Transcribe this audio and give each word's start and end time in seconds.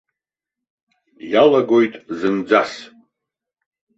Иалагоит 1.31 1.93
зынӡас! 2.17 2.71